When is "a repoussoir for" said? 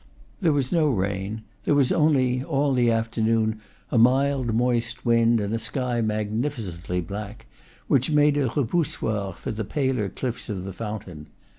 8.35-9.51